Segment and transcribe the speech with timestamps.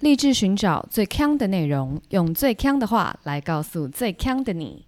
[0.00, 4.84] 立志寻找最强的内容，用最强的话来告诉最强的你。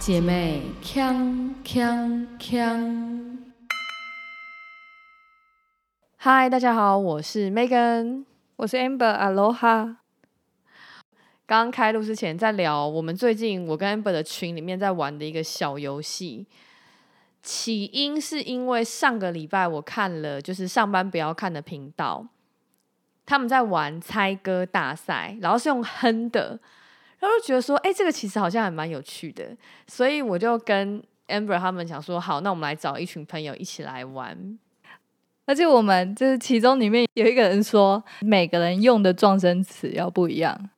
[0.00, 3.38] 姐妹，强强强！
[6.16, 8.24] 嗨，大家好，我是 Megan，
[8.56, 9.96] 我是 Amber，Aloha。
[11.46, 16.48] 刚刚开录之前在聊我们最近我跟 Amber 的群里面在玩的一个小游戏。
[17.48, 22.26] 起因是因为上个礼拜我看了就是上班不要看的频道，
[23.24, 26.60] 他们在玩猜歌大赛，然后是用哼的，
[27.18, 34.58] 然后就觉得说，哎，这个其实好像还蛮有趣的，所以我就跟 Amber 他们讲说，好，那我们来找一群朋友一起来玩。
[35.46, 40.68] 而且我们就是其中里面有一个人说，每个人用的撞声词要不一样。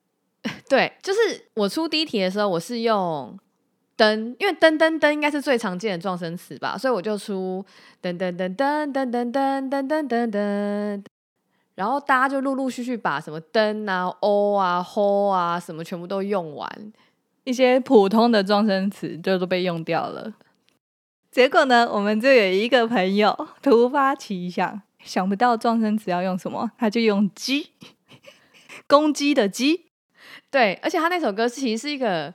[0.70, 1.18] 对，就是
[1.54, 3.36] 我出第一题的时候，我是用
[4.00, 7.62] 噔，因为噔噔噔应该是最常见的撞声词吧，所以我就出
[8.02, 11.04] 噔噔噔噔噔噔噔噔噔噔噔，
[11.74, 16.92] 然后大家就陆陆续续把什么噔啊、哦啊、吼啊什么全部都用完，
[17.44, 20.32] 一些普通的撞声词就都被用掉了。
[21.30, 27.72] 结果呢，我们就有一个朋友突发奇想，想不到撞声词要用什么，他就用鸡，
[28.88, 29.90] 公鸡的鸡。
[30.50, 32.34] 对，而且他那首歌其实是一个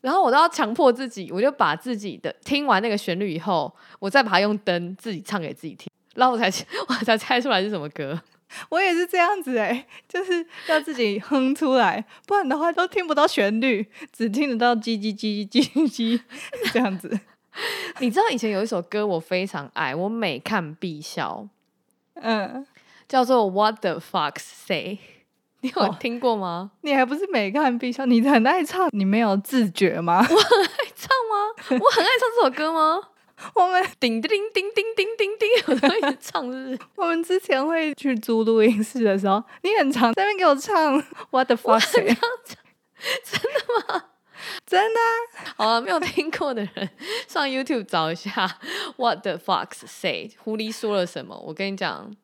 [0.00, 6.46] 然后我都要强迫自己，我就把自己的听完那个旋律以后，我再把它用灯自己唱给自己听，然后我才
[6.88, 8.20] 我才猜出来是什么歌。
[8.68, 16.20] 我也是这样子哎，就是要自己哼出来，不然的话都听不到旋律，只听得到叽叽叽叽叽叽
[16.72, 17.20] 这样子。
[18.00, 21.46] 你知道以前有一首歌我非常爱，我每看必笑。
[22.14, 22.66] 嗯，
[23.08, 24.98] 叫做 What the Fox Say，
[25.62, 26.70] 你有听过吗？
[26.82, 30.18] 你还不是每看必笑，你很爱唱，你没有自觉吗？
[30.30, 31.78] 我很爱唱吗？
[31.82, 33.00] 我很爱唱这首歌吗？
[33.54, 36.78] 我们叮叮叮叮叮叮叮，我都一直唱，是不是？
[36.96, 44.04] 我们之前会去租录音室的时候，你很常在那边给我唱 What the Fox 真的吗？
[44.66, 45.00] 真的？
[45.56, 46.90] 好了，没有听过的人
[47.28, 48.58] 上 YouTube 找一下
[48.96, 51.38] What the Fox Say，狐狸说了什么？
[51.46, 52.14] 我跟你讲，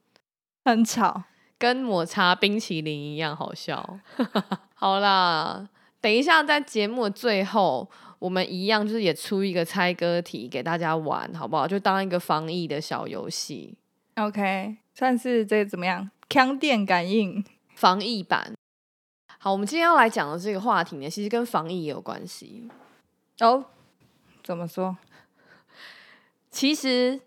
[0.67, 1.25] 很吵，
[1.59, 3.99] 跟抹茶冰淇淋一样好笑。
[4.75, 5.69] 好啦，
[6.01, 11.67] 等一下在节目的最后，我们一样就是也出一个猜歌题给大家玩，好不好？
[11.67, 13.77] 就当一个防疫的小游戏。
[14.17, 16.11] OK，算是这怎么样？
[16.29, 18.55] 腔电感应防疫版。
[19.39, 22.69] 好，我们今天要来讲的这个话题呢，其实跟防疫也有关系
[23.41, 23.65] 哦。
[24.43, 24.97] 怎么说？
[26.51, 27.21] 其实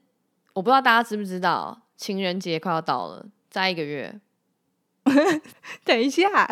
[0.54, 4.14] 我不知道大家知不知道，情人节快要到了，再一个月。
[5.84, 6.48] 等一下，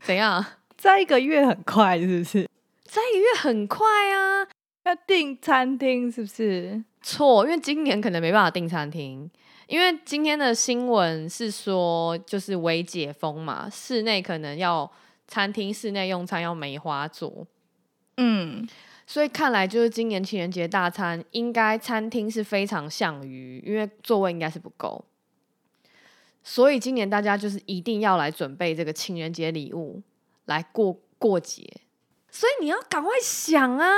[0.00, 0.44] 怎样？
[0.76, 2.48] 再一个月很快是不是？
[2.82, 4.46] 再一个月很快啊！
[4.84, 6.82] 要订餐厅是不是？
[7.00, 9.30] 错，因为今年可能没办法订餐厅。
[9.66, 14.90] 因为今天的新闻是说，就是微解封嘛，室内可能要
[15.26, 17.46] 餐厅室内用餐要梅花座，
[18.18, 18.68] 嗯，
[19.06, 25.02] 所以看来就是今年情人节大餐应该餐厅是非常项于，因为座位应该是不够，
[26.44, 30.00] 所以今年大家就是一定要来准备这个情人节礼物
[30.44, 31.68] 来过过节，
[32.30, 33.90] 所以你要赶快想啊，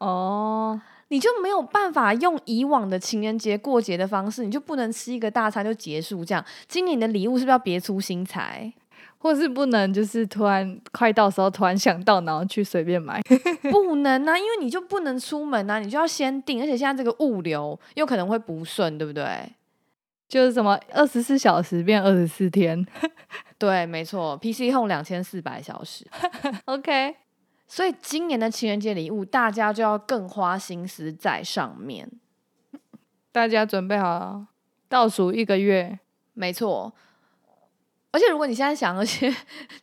[0.00, 0.80] 哦。
[1.08, 6.44] 你就没有办法用以往的情人节过节的方式，你就不能吃一个大餐就结束这样。
[6.66, 8.72] 今年的礼物是不是要别出心裁，
[9.18, 13.20] 或是不能就是突然快到时候突然想到，然后去随便买？
[13.70, 19.24] 不能啊，因为你就不能出门啊，你就要先订，而且现在这个物流又可能会不顺，对不对？
[20.34, 22.84] 就是什么二十四小时变二十四天，
[23.56, 26.04] 对，没错，PC Home 两千四百小时，
[26.66, 27.14] OK。
[27.68, 32.10] 所以今年的情人节礼物，大家就要更花心思在上面。
[33.30, 34.48] 大家准备好了，
[34.88, 36.00] 倒数一个月，
[36.32, 36.92] 没错。
[38.10, 39.32] 而且如果你现在想那些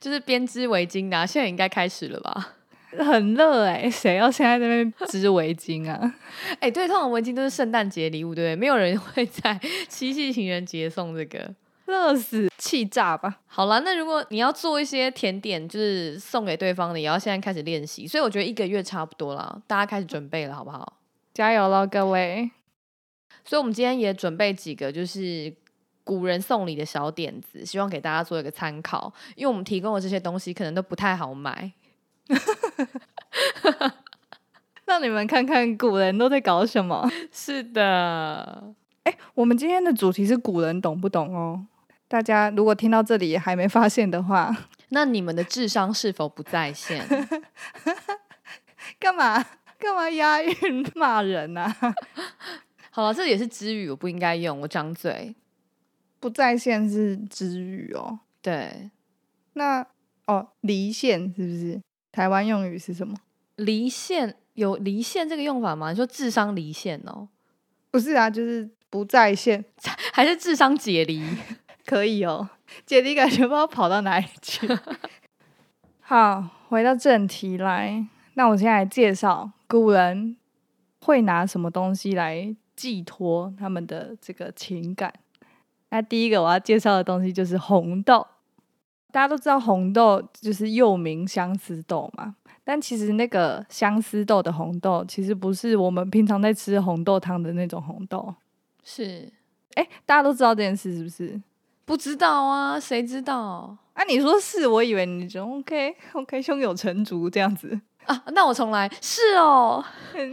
[0.02, 2.56] 就是编织围巾的，现在应该开始了吧？
[2.98, 6.16] 很热哎，谁要现在在那边织围巾啊？
[6.60, 8.56] 哎，对，通常围巾都是圣诞节礼物，对不对？
[8.56, 11.54] 没有人会在七夕情人节送这个。
[11.88, 13.42] 热死，气炸吧！
[13.48, 18.08] 好了，那如果你要做一些甜点，就是送给对方的，也要现在开始练习。
[18.08, 20.94] 所以我觉得一个月差不多了，大家开始准备了，好不好？
[21.34, 22.50] 加油喽，各位！
[23.44, 25.54] 所以我们今天也准备几个，就是
[26.06, 29.12] 古人送礼的小点子，希望给大家做一个参考。
[29.36, 31.70] 因为我们提供的这些东西可能都不太好买。
[34.86, 37.10] 让你们看看古人都在搞什么。
[37.32, 38.74] 是的，
[39.04, 41.66] 哎我们今天的主题是古人懂不懂哦？
[42.08, 44.56] 大家如果听到这里还没发现的话，
[44.90, 47.08] 那你们的智商是否不在线？
[49.00, 49.42] 干嘛
[49.80, 51.74] 干嘛押韵骂人啊？
[52.92, 55.34] 好了，这也是知语，我不应该用，我张嘴。
[56.20, 58.20] 不在线是知语哦。
[58.42, 58.92] 对，
[59.54, 59.88] 那
[60.26, 61.82] 哦，离线是不是？
[62.12, 63.16] 台湾用语是什么？
[63.56, 65.90] 离线有离线这个用法吗？
[65.92, 67.28] 你说智商离线哦，
[67.90, 69.64] 不是啊，就是不在线，
[70.14, 71.24] 还是智商解离？
[71.86, 72.50] 可以哦。
[72.86, 74.68] 解离感觉不知道跑到哪里去。
[76.00, 78.06] 好，回到正题来，
[78.36, 80.38] 那我现在来介绍古人
[81.02, 85.14] 会拿什么东西来寄托他们的这个情感。
[85.90, 88.26] 那第一个我要介绍的东西就是红豆。
[89.12, 98.34] 大家都知道红豆就是又名相思豆嘛，但其实那个相思豆的红豆其实不是我们平常在吃红豆汤的那种红豆。
[98.84, 99.32] 是，
[99.76, 101.42] 哎，大家都知道这件事是不是？
[101.86, 103.78] 不知道啊，谁知道？
[103.94, 108.24] 啊，你说是，我以为你就 OK OK，胸有成竹这样子啊。
[108.28, 109.84] 那我重来，是哦。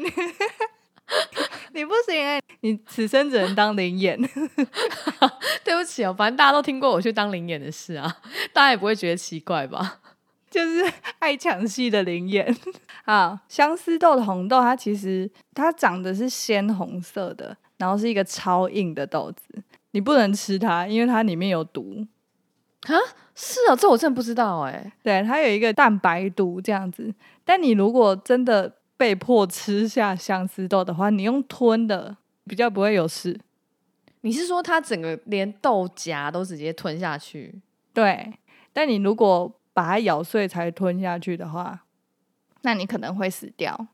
[1.74, 4.18] 你不行哎，你此生只能当灵眼。
[5.64, 8.16] 对不起哦，反正大家都听过我去当灵眼的事啊，
[8.52, 10.00] 大家也不会觉得奇怪吧？
[10.50, 12.56] 就是爱抢戏的灵眼
[13.04, 13.38] 啊。
[13.48, 22.06] 相思豆的红豆，它其实它长得是鲜红色的，然后是一个超硬的豆子，你不能吃它，因为它里面有毒。
[22.86, 22.96] 啊，
[23.34, 24.90] 是啊，这我真的不知道哎。
[25.02, 27.12] 对，它有一个蛋白毒这样子，
[27.44, 28.77] 但你如果真的。
[28.98, 33.40] 被迫吃下相思豆的话，你用吞的比较不会有事。
[34.22, 37.62] 你是说它整个连豆荚都直接吞下去？
[37.94, 38.34] 对。
[38.72, 41.84] 但你如果把它咬碎才吞下去的话，
[42.62, 43.88] 那你可能会死掉。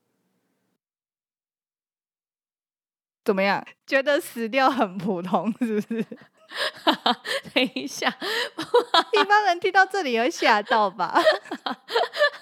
[3.25, 3.65] 怎么样？
[3.87, 6.05] 觉得死掉很普通，是不是？
[7.55, 8.09] 等一下，
[9.19, 11.19] 一般人听到这里会吓到吧？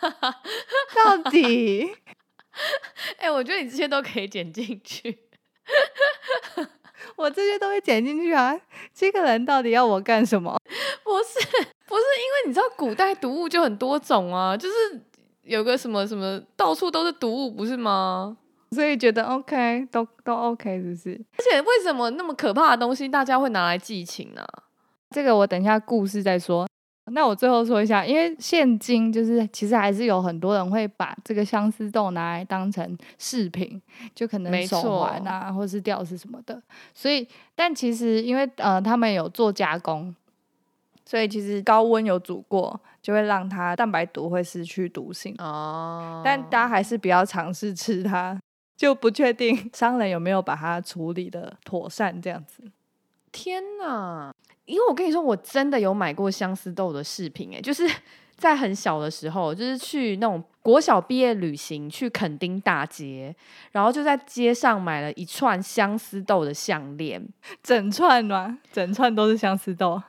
[0.95, 1.97] 到底？
[3.19, 5.19] 哎，我觉得你这些都可以剪进去，
[7.17, 8.59] 我这些都会剪进去啊。
[8.95, 10.59] 这个人到底要我干什么？
[11.03, 11.39] 不是，
[11.87, 14.75] 不是，因为你知道古代毒物就很多种啊，就是
[15.43, 18.37] 有个什么什么，到处都是毒物，不是吗？
[18.71, 21.21] 所以觉得 OK，都都 OK，是不是？
[21.37, 24.43] 而且为什么那么可怕的东西，大家会拿来寄情呢？
[25.11, 26.67] 这个我等一下故事再说。
[27.07, 33.83] 那我最后说一下，因为现今就是其实还是有很多人会把这个相思豆拿来当成饰品，
[34.15, 36.63] 就可能手环啊，或是吊饰什么的。
[36.95, 37.27] 所以，
[37.57, 40.15] 但其实因为呃他们有做加工，
[41.05, 46.23] 所以其实高温有煮过，就会让它蛋白毒会失去毒性哦。
[46.25, 48.41] 但大家还是不要尝试吃它，
[48.77, 52.63] 就不确定 商人有没有把它处理的妥善这样子。
[53.33, 54.33] 天哪！
[54.73, 57.87] 因为我跟你说，我真的有买过相思豆的饰品，哎，就是
[58.35, 63.37] 在很小的时候，就是去那种国小毕业旅行，去垦丁大街，
[63.73, 67.23] 然后就在街上买了一串相思豆的项链，
[67.63, 68.59] 整串吗？
[68.73, 70.03] 整串都是相思豆，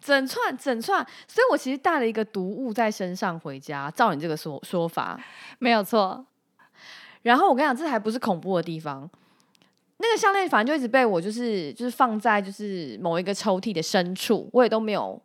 [0.00, 3.90] 整串整串，所以我其实带了一个毒物在身上回家。
[3.90, 5.20] 照你这个说说法，
[5.58, 6.24] 没有错。
[7.20, 9.10] 然后我跟你讲，这还不是恐怖的地方。
[9.98, 15.18] 那个项链反正就一直被我就是就是放在就是某一个抽屉的深处，我也都没有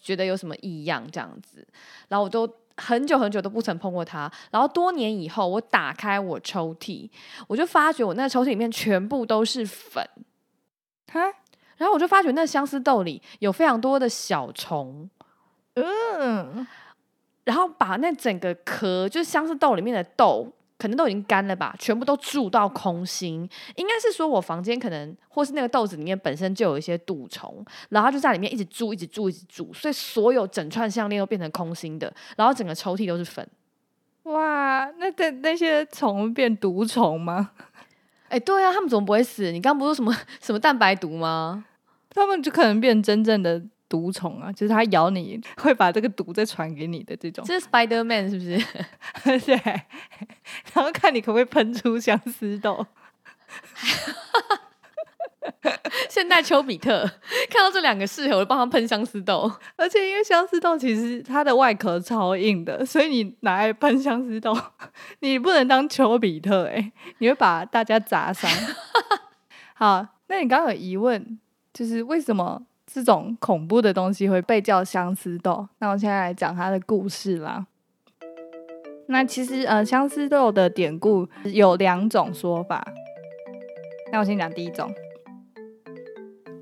[0.00, 1.66] 觉得有什么异样这样子，
[2.08, 2.48] 然后我都
[2.78, 4.30] 很久很久都不曾碰过它。
[4.50, 7.10] 然后多年以后，我打开我抽屉，
[7.46, 10.02] 我就发觉我那个抽屉里面全部都是粉，
[11.12, 11.20] 哈，
[11.76, 15.10] 然后我就发觉那相思豆里有非常多的小虫，
[15.74, 16.66] 嗯，
[17.44, 20.50] 然后把那整个壳就是相思豆里面的豆。
[20.78, 23.48] 可能都已经干了吧，全部都蛀到空心。
[23.74, 33.46] 应该是说我房间可能或是那个豆子里面本身就有一些蠹虫，然后就在里面一直蛀，一直蛀，一直蛀，所以所有整串项链都变成空心的，然后整个抽屉都是粉。
[34.22, 37.50] 哇，那那那些虫变毒虫吗？
[38.28, 39.50] 哎，对啊，他们怎么不会死？
[39.50, 41.64] 你刚不是说什么 什么蛋白毒吗？
[42.10, 43.62] 他们就可能变真正的。
[43.88, 47.44] 毒虫啊，就是它咬你会把这个毒再传给你的这种。
[47.46, 48.58] 这是 Spider Man 是不是？
[49.46, 49.56] 对。
[50.74, 52.86] 然后看你可不可以喷出相思豆。
[56.10, 57.00] 现代丘比特
[57.48, 59.50] 看到这两个适合，我就帮他喷相思豆。
[59.76, 64.54] 而且因为相思豆其实它的外壳超硬的，所以你拿来喷相思豆，
[65.20, 68.50] 你不能当丘比特哎，你会把大家砸伤。
[69.74, 71.38] 好，那你刚刚有疑问，
[71.72, 72.62] 就是为什么？
[72.90, 75.68] 这种恐怖的东西会被叫相思豆。
[75.78, 77.66] 那我现在来讲它的故事啦。
[79.08, 82.86] 那其实呃，相思豆的典故有两种说法。
[84.10, 84.90] 那我先讲第一种。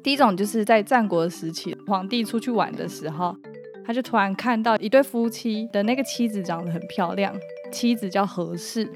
[0.03, 3.37] 第一种就是在战国时期，皇帝出去玩的时候，
[3.85, 7.33] 他就突然看到一对夫妻的那个妻子长得很漂亮，
[7.73, 8.89] 妻子叫何氏。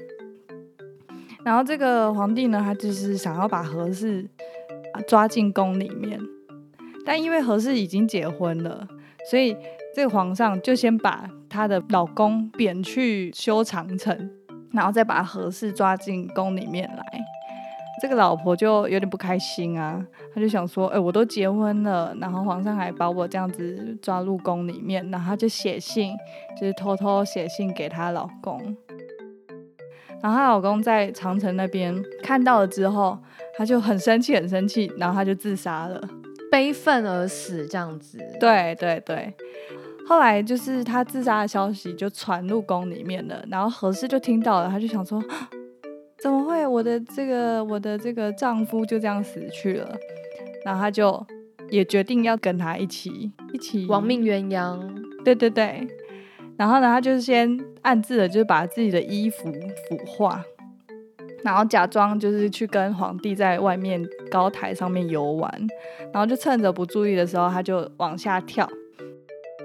[1.43, 4.25] 然后这个皇帝呢，他就是想要把何氏
[5.07, 6.19] 抓进宫里面，
[7.05, 8.87] 但因为何氏已经结婚了，
[9.29, 9.55] 所以
[9.95, 14.29] 这个皇上就先把他的老公贬去修长城，
[14.71, 17.03] 然后再把何氏抓进宫里面来。
[18.01, 20.03] 这个老婆就有点不开心啊，
[20.33, 26.15] 她就想说：“哎，我都结婚了，然后皇上还把我这样子抓入宫里面，然后她就写信，
[26.59, 28.57] 就是偷偷写信给她老公。
[30.19, 33.19] 然后她老公在长城那边看到了之后，
[33.55, 36.01] 他就很生气，很生气，然后他就自杀了，
[36.51, 38.19] 悲愤而死，这样子。
[38.39, 39.33] 对对对。
[40.05, 45.23] 后来就是他自杀的消息就传入宫里面了，然后何氏就听到了，他就想说。
[46.21, 46.67] 怎么会？
[46.67, 49.97] 我的这个我的这个丈夫就这样死去了，
[50.63, 51.25] 然后他就
[51.71, 54.79] 也决定要跟他一起一起亡命鸳鸯。
[55.25, 55.87] 对对对，
[56.57, 60.45] 然后呢，他就是先暗自的，就是把自己的衣服腐化，
[61.43, 65.51] 然后假装就是去跟皇帝在外面高台上面游玩，
[66.13, 68.69] 然后就趁着不注意的时候，他就往下跳。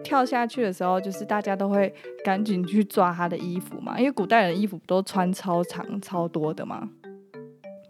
[0.04, 1.92] 跳下去的时候，就是大家都会
[2.24, 6.88] 赶紧去抓他的衣服嘛，因为古代人衣服不都穿超长、超多的嘛。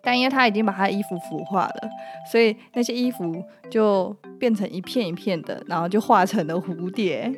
[0.03, 1.89] 但因为他已经把他的衣服腐化了，
[2.31, 7.31] 所以那些衣服就变成一片一片的，然后就化成了蝴蝶。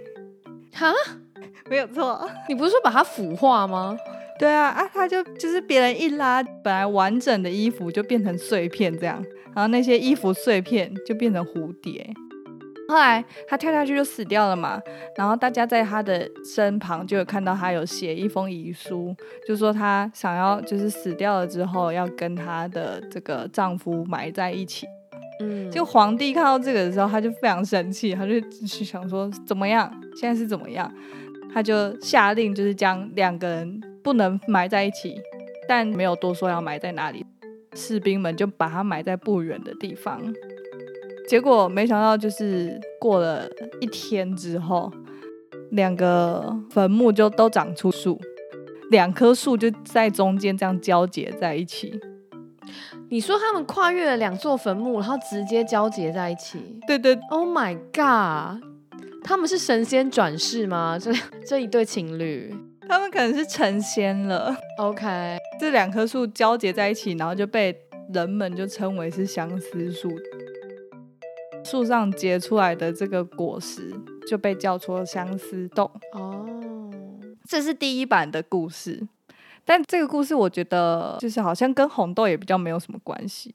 [0.75, 0.93] 哈，
[1.69, 3.97] 没有错，你不是说把它腐化吗？
[4.39, 9.23] 对啊，啊，他就就是别人一拉，本来完整的衣服就变成碎片这样，
[9.55, 12.09] 然后那些衣服碎片就变成蝴蝶。
[12.89, 14.81] 后来他跳下去就死掉了嘛，
[15.15, 19.15] 然后大家在他的身旁就有看到他有写一封遗书，
[19.47, 24.87] 就说他想要就是死掉了之后要跟他的这个丈夫埋在一起。
[25.41, 30.91] 嗯，就皇帝看到这个的时候，他就非常生气，他就去想说怎么样，现在是怎么样？
[31.53, 35.21] 他就下令就是将两个人不能埋在一起，
[35.69, 37.27] 但没有多说要埋在哪里，
[37.75, 40.19] 士兵们就把它埋在不远的地方。
[41.29, 43.47] 结果没想到，就是过了
[43.83, 44.91] 一天之后，
[45.73, 48.19] 两个坟墓就都长出树，
[48.91, 52.01] 两棵树就在中间这样交结在一起。
[53.11, 56.81] 你说他们跨越了两座坟墓，然后直接交结在一起？
[56.87, 57.15] 对对。
[57.29, 58.65] Oh my god！
[59.23, 60.99] 他们是神仙转世吗？
[60.99, 61.13] 这
[61.47, 62.57] 这一对情侣，
[62.89, 64.57] 他们可能是成仙了。
[64.79, 67.79] OK，这两棵树交结在一起，然后就被
[68.15, 70.11] 人们就称为是相思树。
[71.65, 73.93] 树上结出来的这个果实
[74.27, 76.47] 就被叫做相思豆哦，
[77.47, 79.07] 这是第一版的故事，
[79.67, 83.53] 但这个故事我觉得就是好像跟红豆也比较没有什么关系。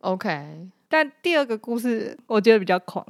[0.00, 3.04] OK，但第二个故事我觉得比较狂。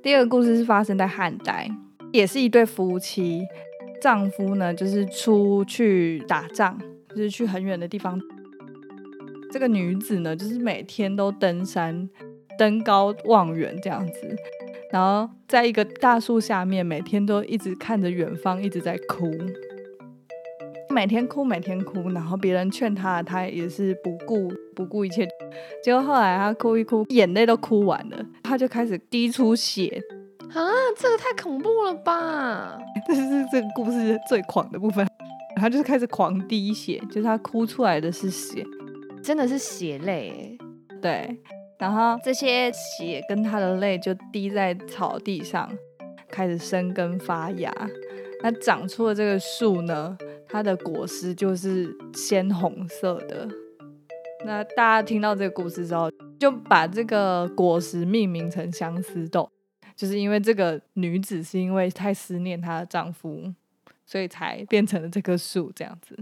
[0.00, 1.68] 第二个故事是发生在汉代，
[2.12, 3.42] 也是一对夫妻，
[4.00, 6.78] 丈夫呢就是出去打仗，
[7.10, 8.20] 就是去很远的地方，
[9.52, 12.08] 这个女子呢就是每天都登山。
[12.58, 14.34] 登高望远这样子，
[14.90, 19.30] 然后在一个大树下面，每天都一直看着远方，一直在哭，
[20.88, 25.28] 每天哭，每天哭，然后别人劝她，她也是不顾不顾一切。
[25.84, 30.00] 结果后来她哭一哭，眼泪都哭完了，她就开始滴出血
[30.54, 30.70] 啊！
[30.96, 32.78] 这个太恐怖了吧！
[33.06, 33.22] 这是
[33.52, 35.06] 这个故事最狂的部分，
[35.56, 38.64] 他就是开始狂滴血，就是他哭出来的是血，
[39.22, 40.56] 真的是血泪，
[41.02, 41.38] 对。
[41.78, 45.70] 然后这些血跟他的泪就滴在草地上，
[46.30, 47.70] 开始生根发芽。
[48.42, 50.16] 那长出的这个树呢，
[50.48, 53.46] 它的果实就是鲜红色的。
[54.46, 59.46] 那大家听到这个故事之后，就把这个果实命名成相思豆，
[59.96, 63.52] 就是因为这个女子是因为太思念她的丈夫，
[64.04, 66.16] 所以才变成了这棵树这样子。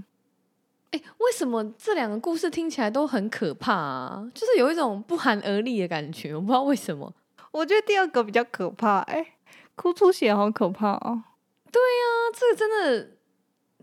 [0.93, 4.31] 哎，为什么这两个故事听起来都很可怕啊？
[4.33, 7.12] 就是有一种不寒而栗的感觉，我不知道为什么。
[7.50, 9.35] 我觉得第二个比较可怕，哎，
[9.75, 11.25] 哭出血好可怕哦。
[11.73, 13.11] 对呀，这个真的，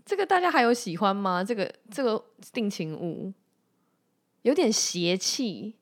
[0.06, 1.44] 这个大家还有喜欢吗？
[1.44, 3.32] 这个这个定情物
[4.40, 5.76] 有点邪气。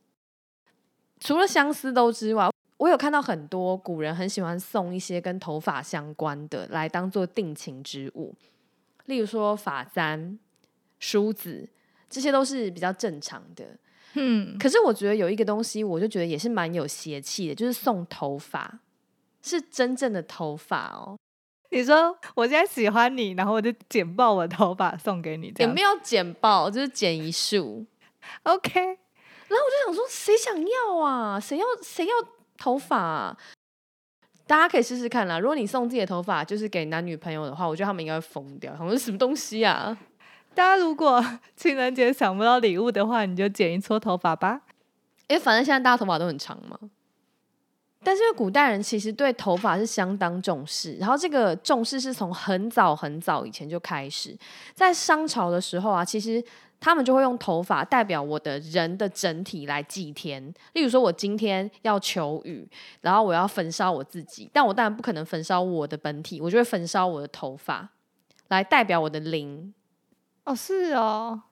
[1.21, 8.35] 除了相思豆之外，我有看到很多古人很喜欢送一些跟头发相关的来当做定情之物，
[9.05, 10.39] 例如说发簪。
[11.03, 11.67] 梳子，
[12.11, 13.65] 这些都是比较正常的。
[14.13, 18.81] 嗯，可是我觉得有一个东西，我就觉得也是蛮有邪气的，就是送头发，
[19.41, 21.17] 是真正的头发哦，
[21.71, 27.87] 你说我现在喜欢你，然后我就剪爆我的头发送给你，也没有剪爆，就是剪一束。
[28.43, 28.79] OK。
[28.79, 31.41] 然后我就想说，谁想要啊？
[31.41, 32.13] 谁要谁要
[32.61, 33.37] 头发、啊？
[34.47, 35.39] 大家可以试试看啦。
[35.39, 38.77] 如果你送自己的头发就是给男女朋友的话，我觉得他们应该会疯掉。
[38.77, 39.97] 想说什么东西啊？
[40.55, 41.25] 大家如果
[41.57, 44.61] 情人节想不到礼物的话，你就剪一撮头发吧。
[45.29, 46.77] 因为反正现在大家头发都很长嘛。
[48.03, 54.37] 但是因为古代人其实对头发是相当重视，然后这个重视是从很早很早以前就开始，
[54.75, 56.43] 在商朝的时候啊，其实
[56.81, 60.43] 他们就会用头发代表我的人的整体来祭天。
[60.73, 62.67] 例如说，我今天要求雨，
[63.03, 67.91] 然后我要焚烧我自己，但我当然不可能焚烧我的本体，我就会焚烧我的头发，
[68.49, 69.73] 来代表我的灵。
[70.45, 71.43] 哦，是哦，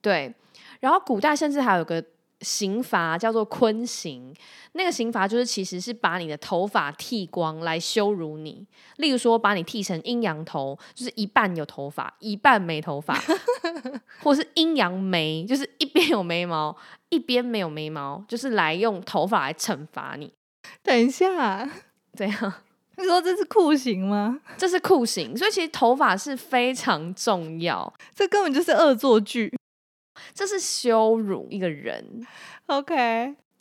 [0.00, 0.34] 对，
[0.80, 2.02] 然后古代甚至还有个
[2.40, 4.32] 刑罚叫做坤刑，
[4.72, 8.66] 那个刑罚就是其实是把你的头发剃光来羞辱你。
[8.96, 13.20] 例如说，把你剃成阴阳头，就是一半有头发，一半没头发，
[14.22, 16.76] 或是阴阳眉，就是一边有眉毛，
[17.08, 20.32] 一边没有眉毛，就是来用头发来惩罚你。
[20.82, 21.68] 等一下，
[22.12, 22.54] 怎样，
[22.96, 24.40] 你说这是酷刑吗？
[24.56, 29.52] 这是酷刑，所以其实头发是非常重要，这根本就是恶作剧。
[30.34, 32.26] 这是羞辱一个人。
[32.66, 32.94] OK，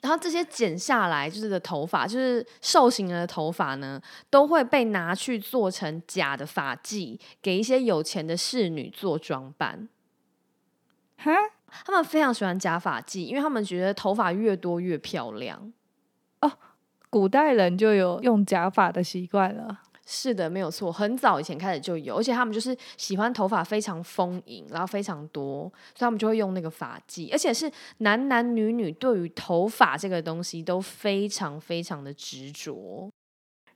[0.01, 9.87] 然后这些剪下来就是的头发，就是受刑人的头发呢，都会被拿去做成假的发髻，给一些有钱的侍女做装扮。
[11.17, 11.31] 哈，
[11.85, 15.73] 他们非常喜欢假发髻，因为他们觉得头发越多越漂亮。
[16.41, 16.51] 哦
[17.09, 19.79] 古代人就有用假发的习惯了。
[20.09, 33.11] 是的，没有错，很早以前开始就有，而且他们就是喜欢头发非常丰盈，然后非常多，所以他们就会用那个发髻，而且是男男女女对于头发这个东西都非常非常的执着。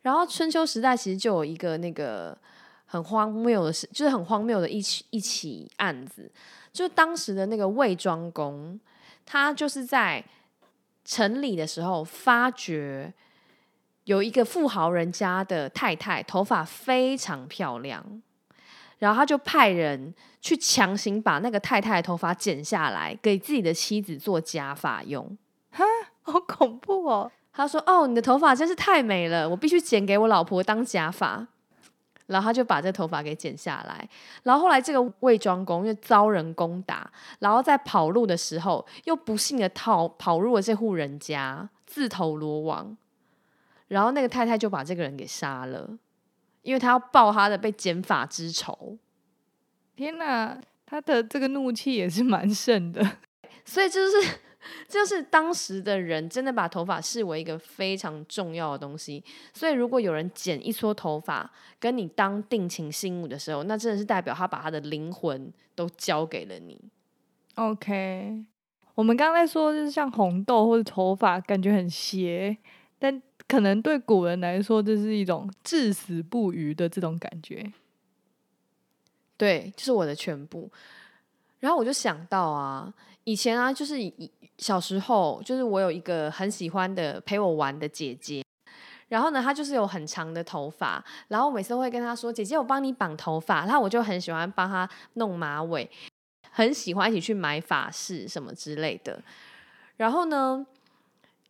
[0.03, 2.37] 然后春秋时代其实就有一个那个
[2.85, 6.31] 很荒谬的事，就是很荒谬的一起一起案子，
[6.71, 8.79] 就当时的那个魏庄公，
[9.25, 10.23] 他就是在
[11.03, 13.13] 城里的时候发觉。
[14.05, 18.21] 有一个富豪人家的太太，头发非常漂亮，
[18.97, 25.37] 然后他就派人去强行把那个太太的头发剪下来，给自己的妻子做假发用。
[26.23, 27.31] 好恐怖哦！
[27.53, 31.45] 他说：“哦，你的头发真是太美了，我必须剪给我老婆当假发。”
[32.27, 34.07] 然后他就把这头发给剪下来。
[34.43, 42.95] 然后后来这个魏庄公因为遭人攻打，然后在跑路的时候又不幸的逃跑入了这户人家，自投罗网。
[43.91, 45.97] 然后那个太太就把这个人给杀了，
[46.61, 48.97] 因为他要报他的被剪发之仇。
[49.97, 53.17] 天哪，他的这个怒气也是蛮盛的。
[53.65, 54.39] 所以就是
[54.87, 59.21] 就是当时的人真的把头发视为一个非常重要的东西。
[59.53, 66.79] 所以如果有人剪一撮头发跟你当定情信物的时候，那真的是代表他把他的灵魂都交给了你。
[67.55, 68.45] OK，
[68.95, 72.57] 我们刚才说就是像红豆或者头发，感觉很邪，
[72.97, 77.69] 但可能对古人来说，这是一种至死不渝的这种感觉。
[79.35, 80.71] 对，就是我的全部。
[81.59, 82.93] 然后我就想到啊，
[83.25, 83.97] 以前啊，就是
[84.57, 88.41] 小时候，就是我有一个很喜欢的陪我玩的姐姐，
[89.09, 95.89] 然后呢，她就是有很长的头发，然后每次都会跟她说：“姐姐，我帮你绑头发。”然后我就很喜欢帮她弄马尾，
[96.51, 99.21] 很喜欢一起去买发饰什么之类的。
[99.97, 100.65] 然后呢，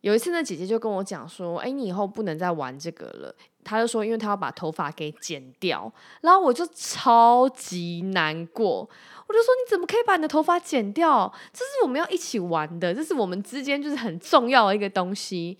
[0.02, 3.34] 有一次呢，姐姐就跟我讲说：“哎，你以后不能再玩这个了。”
[3.64, 5.90] 她就说，因为她要把头发给剪掉。
[6.22, 8.80] 然后我就超级难过，
[9.28, 11.32] 我就说：“你怎么可以把你的头发剪掉？
[11.52, 15.56] 这是我们要一起玩的，这是我们之间就是很重要的一个东西。”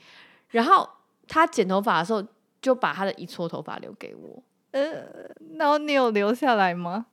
[0.51, 0.89] 然后
[1.29, 2.23] 她剪头发的时候，
[2.61, 4.43] 就把她的一撮头发留给我。
[4.73, 5.05] 呃，
[5.57, 7.07] 然后你有留下来吗？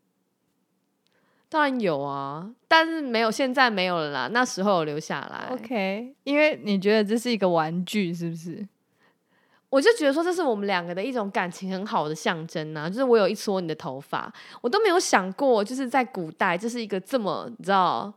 [1.50, 4.30] 当然有啊，但是没有，现在没有了啦。
[4.32, 5.48] 那时候有留下来。
[5.50, 8.68] OK，因为你觉得这是一个玩具，是不是？
[9.72, 14.32] 我就觉得说这是我们两个的一种感情很好的象征呐、就是我有一撮你的头发，
[14.62, 18.12] 我都没有想过，就是在古代这是一个这么你知道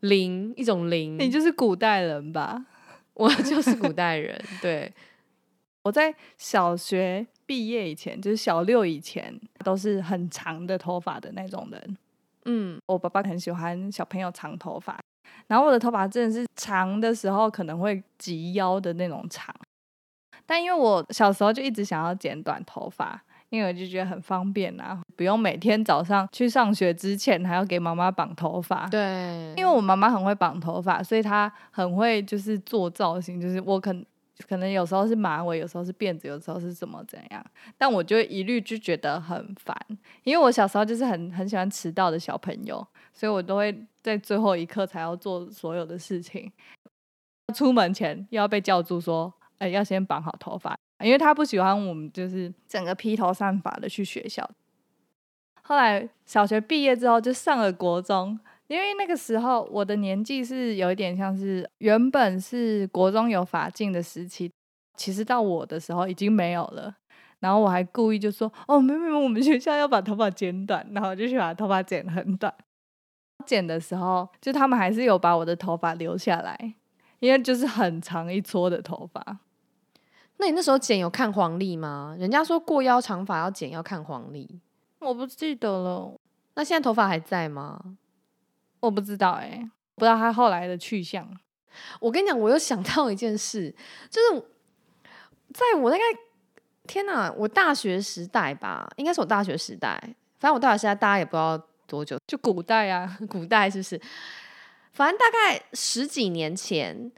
[0.00, 2.66] 灵一种灵，你就是古代人吧？
[3.14, 4.92] 我就是古代人，对，
[5.84, 11.96] 我在小学毕业以前，就是小六以前，都是很长的头发的那种人。
[12.44, 14.98] 嗯，我爸爸很喜欢小朋友长头发，
[15.46, 19.54] 然后我的头发真的是长的时候可能会及腰的那种长。
[20.46, 28.86] 但因为我小时候就一直想要剪短头发，因为我就觉得很方便啊，不用每天早上去上学之前还要给妈妈绑头发。
[28.88, 33.94] 对，因为我妈妈很会绑头发，所以她很会就是做造型，就是我可
[34.48, 37.44] 可能有时候是马尾，有时候是辫子，有时候是怎么怎样，
[37.78, 39.76] 但我就一律就觉得很烦，
[40.24, 46.50] 因为我小时候就是很很喜欢迟到的小朋友，所以我都会在最后一刻才要做所有的事情。
[47.54, 54.48] 出门前又要被叫住说，哎、要先绑好头发，因为他不喜欢我们就是整个披头散发的去学校。
[55.62, 64.50] 后来小学毕业之后就上了国中，因为那个时候我的年纪是有一点像是原本是国中有法禁的时期，
[64.96, 66.94] 其实到我的时候已经没有了。
[67.40, 72.52] 然后我还故意就说：“哦，没有没有，我们学校要把头发剪短。”然后我就去把头发剪很短。
[73.44, 76.74] 剪的时候，就他们还是有把我的头发留下来，
[77.18, 79.40] 因为就是很长一撮的头发。
[80.38, 82.16] 那你那时候剪有看黄历吗？
[82.18, 84.58] 人家说过腰长发要剪要看黄历，
[85.00, 86.18] 我不记得了，
[86.54, 87.78] 那现在头发还在吗？
[88.84, 91.28] 我不知道哎、不知道他后来的去向。
[92.00, 93.74] 我跟你讲，我又想到一件事，
[94.08, 94.40] 就是
[95.52, 96.02] 在我大概
[96.86, 99.98] 天哪，我大学时代吧，应该是我大学时代，
[100.38, 104.00] 反正我大学时代大家也不知道多久，就古代啊， 古代是不是？
[104.92, 107.10] 反正大概十几年前，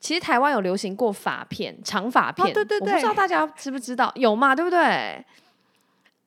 [0.00, 2.52] 其实台湾有流行过发片，长发片。
[2.52, 4.56] 对对我不知道大家知不知道，有嘛？
[4.56, 5.24] 对不对？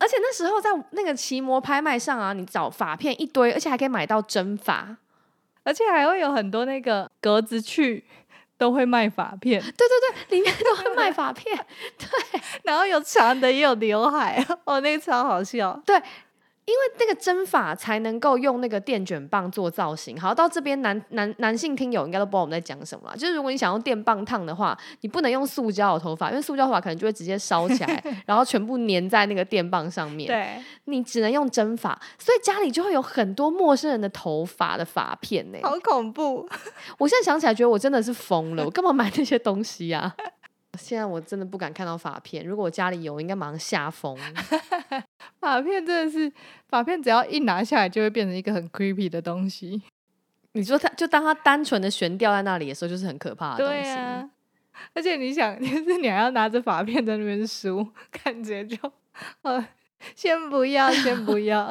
[0.04, 4.98] 而且那时候在那个奇摩拍卖上啊，你找发片一堆，而且还可以买到真发。
[5.64, 8.04] 而且还会有很多那个格子去
[8.58, 9.88] 都会卖发片，对对
[10.28, 11.58] 对里面都会卖发片，
[11.98, 15.82] 对然后有长的也有刘海， 哦，那个超好笑。
[16.66, 20.20] 因为那个针法才能够用那个电卷棒做造型。
[20.20, 23.18] 好，到这边男男男性听友应该都不知道我们在讲什么了。
[23.18, 30.28] 就是如果你想用电棒烫的话，你不能用塑胶的头发，因为塑胶头发可能就会直接烧起来， 然后全部粘在那个电棒上面。
[30.28, 35.58] 对，你只能用针法，所以家里就会有很多陌生人的头发的发片呢。
[35.64, 36.48] 好恐怖。
[36.98, 40.16] 我现在想起来，觉得我真的是疯了，我干嘛买那些东西呀、
[40.78, 44.18] 现在我真的不敢看到发片，如果我家里有，我应该马上吓疯。
[45.40, 46.32] 发片真的是，
[46.68, 49.84] 发片只要一拿下来，就会变成一个很 creepy 的东西。
[50.54, 53.84] 你说它，就当它单纯的悬吊在那里的时候，就是很可怕的东西。
[53.84, 54.30] 对啊，
[54.94, 57.88] 而且你想， 就是你还要拿着发片在那边梳，
[58.24, 58.78] 感觉就，
[59.44, 59.66] 呃，
[60.16, 61.68] 先不要，先不要。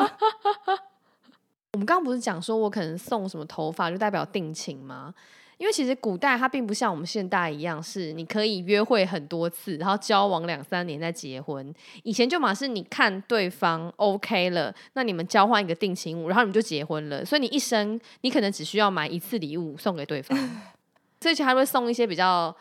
[1.72, 5.14] 我们刚刚不是讲说我可能送什么头发就代表定情吗？
[5.62, 11.72] 因为其实古代它并不像我们现代一样，是你可以约会很多次，然后交往两三年再结婚。
[12.02, 17.24] 以前就嘛是你看对方 OK 了，那你们交换一个定情物，然后你们就结婚了。
[17.24, 20.36] 所以你一生你可能只需要买一次礼物送给对方，
[21.22, 22.52] 所以就还会送一些比较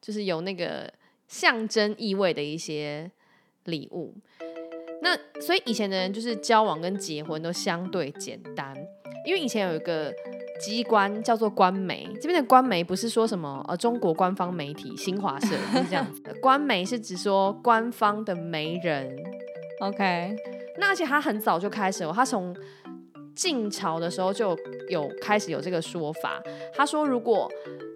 [0.00, 0.92] 就是有那个
[1.28, 3.08] 象征意味的一些
[3.66, 4.12] 礼物。
[5.00, 8.76] 那所以以前的人就是交往跟结婚都相对简单，
[9.24, 10.12] 因为以前有一个
[10.60, 19.16] 机关叫做官媒，这边的官媒不是说什么呃中国官方媒体新华社不是这样子的，官媒是指说官方的媒人。
[19.80, 20.34] OK，
[20.78, 22.56] 那而且他很早就开始了，他从
[23.34, 24.56] 晋朝的时候就
[24.88, 26.42] 有开始有这个说法。
[26.74, 27.48] 他说，如果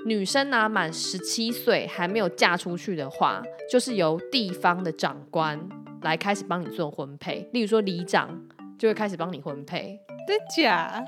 [0.07, 5.59] 女生呢、满十七岁还没有嫁出去的话，就是由地方的长官
[6.03, 8.41] 来开始帮你做婚配，例如说里长
[8.79, 9.99] 就会开始帮你婚配。
[10.29, 11.05] 真假？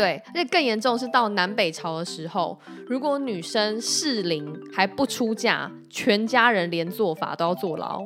[0.00, 8.02] 对，而且更严重的是到南北朝的时候，如果女生适龄还不出嫁，全家人连做法都要坐牢。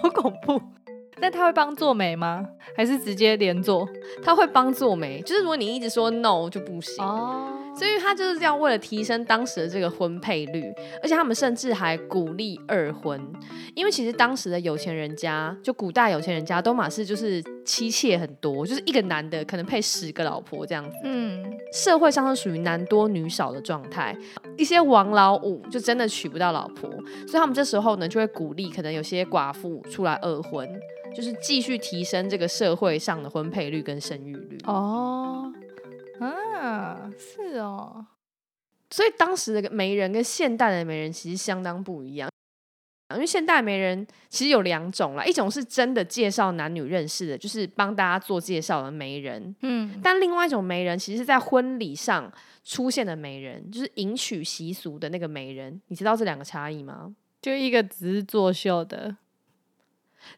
[0.00, 0.62] 好恐怖。
[1.16, 2.46] 那他会帮做媒吗？
[2.76, 3.86] 还是直接连做？
[4.22, 7.04] 他会帮做媒，就是如果你一直说 no 就不行。
[7.04, 10.64] 哦，所以他就是这样为了提升当时的这个婚配率，
[11.02, 13.20] 而且他们甚至还鼓励二婚，
[13.74, 24.16] 因为其实当时的有钱人家，就古代有钱人家都马是就是妻妾很多，就是一个男的可能配十个老婆这样子，嗯，社会上是属于男多女少的状态。
[24.58, 26.90] 一些王老五就真的娶不到老婆，
[27.26, 30.68] 所以他们这时候呢就会鼓励可能有些寡妇出来二婚，
[31.16, 34.58] 就是继续提升这个社会上的婚配率跟生育率。
[34.64, 35.39] 哦，
[36.20, 38.06] 啊，是哦，
[38.90, 42.30] 所以当时的媒人跟现代的媒人其实相当不一样，
[43.14, 55.80] 因为现代媒人其实有两种啦，一种是真的介绍男女认识的，就是帮大家做介绍的媒人；嗯，但另外一种媒人，其实是在婚礼上出现的媒人，就是迎娶习俗的那个媒人。
[55.88, 57.14] 你知道这两个差异吗？
[57.42, 59.16] 就一个只是作秀的，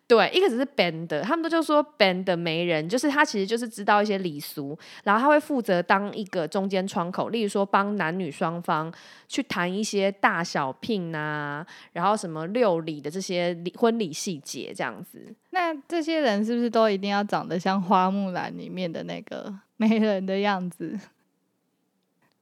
[0.07, 8.92] 对，一个只是 band 的，他们都就说 band 的媒人，就是他其实就是知道一些礼俗，然后他会负责当一个中间窗口，例如说帮男女双方
[9.27, 15.35] 去谈一些大小聘啊，然后什么六礼的这些礼婚礼细节这样子。
[15.51, 20.99] 那这些人是不是都一定要长得像花木兰里面的那个 媒人的样子，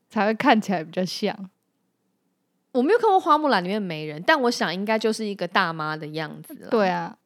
[0.09, 1.51] 才会看起来比较像？
[2.73, 6.71] 我没有看过花木兰里面的媒人，但我想应该就是一个大妈的样子了。
[6.71, 7.19] 对啊，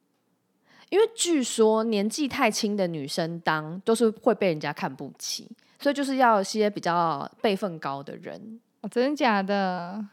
[0.91, 8.61] 因为据说年纪太轻的女生当都是会被人家看不起，所以就是要一些比较辈分高的人。
[8.83, 10.05] 哦真的假的？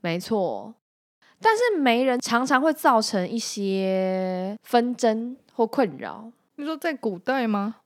[0.00, 0.72] 没错，
[1.40, 6.30] 但是媒人常常会造成一些纷争或困扰。
[6.54, 7.76] 你说在古代吗？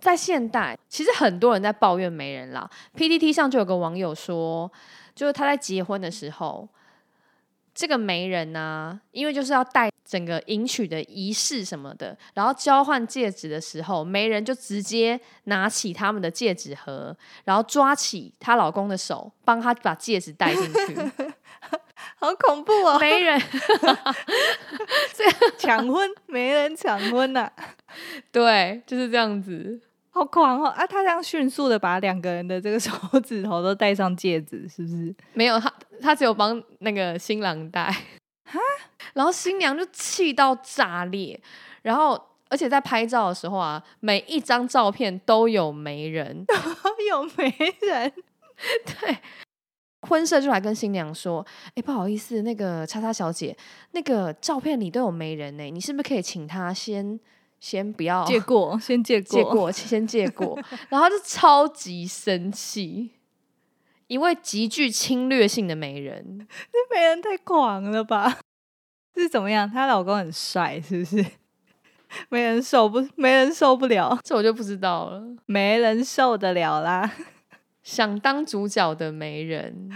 [0.00, 2.70] 在现代，其实很多人在抱怨媒人啦。
[2.96, 4.70] PTT 上就有个网友说，
[5.14, 6.68] 就是他在结婚的时候，
[7.78, 20.96] 这个媒人呢、因为就是要带整个迎娶的仪式什么的，然后交换戒指的时候，媒人就直接拿起他们的戒指盒，然后抓起她老公的手，帮他把戒指戴进去。
[22.18, 22.98] 好恐怖哦！
[22.98, 23.40] 媒人
[25.14, 25.24] 这
[25.56, 27.48] 抢婚，媒人抢婚呐、
[28.32, 29.80] 对，就是这样子。
[30.10, 30.66] 好狂哦！
[30.66, 32.90] 啊，他这样迅速的把两个人的这个手
[33.24, 35.14] 指头都戴上戒指，是不是？
[35.32, 37.94] 没有他，他只有帮那个新郎戴，
[39.14, 41.40] 然后新娘就气到炸裂，
[41.82, 46.56] 然后而且在拍照的时候啊，每一张照片都有媒人， 都
[47.10, 48.12] 有媒人，
[48.84, 49.18] 对。
[50.02, 53.54] 婚摄就来跟新娘说：“哎、不好意思，那个叉叉小姐，
[53.90, 57.18] 那个照片里都有媒人呢、你是不是可以请他先
[57.58, 60.56] 先不要借过，先借过，借过，先借过，
[60.88, 63.10] 然后就超级生气，
[64.08, 68.38] 一位极具侵略性的媒人。”这媒人太狂了吧？
[69.14, 69.70] 是怎么样？
[69.70, 71.24] 她老公很帅，是不是？
[72.30, 75.22] 没人受不，没人受不了，这我就不知道了。
[75.46, 77.10] 没人受得了啦。
[77.82, 79.90] 想当主角的媒人，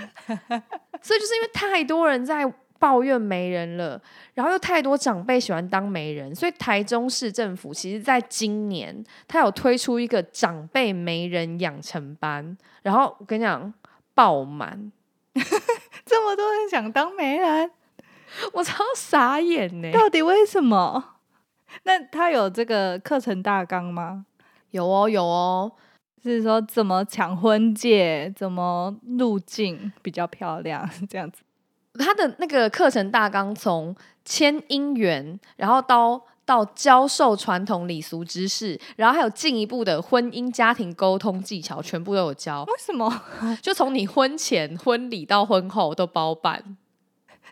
[1.03, 4.01] 所以就是因为太多人在抱怨媒人了，
[4.35, 13.73] 然后又太多长辈喜欢当媒人，所以台中市政府其实在今年他有推出一个长辈媒人养成班，然后我跟你讲
[14.15, 14.93] 爆满，
[16.05, 17.71] 这么多人想当媒人，
[18.53, 19.91] 我超傻眼呢。
[19.93, 21.17] 到底为什么？
[21.85, 24.27] 那他有这个课程大纲吗？
[24.71, 25.73] 有哦有哦，
[26.23, 31.43] 是说怎么抢婚戒，怎么入境比较漂亮， 这样子。
[31.99, 33.95] 他的那个课程大纲从
[34.25, 42.65] 签姻缘，然后到到教授传统礼俗知识，然后还有进一步的婚姻家庭沟通技巧，全部都有教。
[42.65, 43.23] 为什么
[43.63, 46.77] 就从你婚前、婚礼到婚后都包办，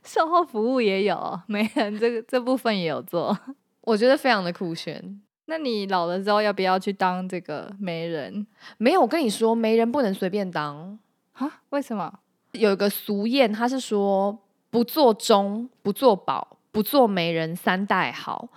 [0.04, 1.40] 售后服务也有？
[1.46, 3.38] 媒人 这个这部分也有做。
[3.82, 5.20] 我觉得非常的酷炫。
[5.46, 8.46] 那你老了之后要不要去当这个媒人
[8.78, 10.98] 没有，我跟你说，媒人不能随便当。
[11.32, 11.62] 啊？
[11.70, 12.20] 为什么？
[12.52, 14.38] 有一个俗谚，他是说
[14.70, 18.48] 不做中，不做保，不做媒人三代好。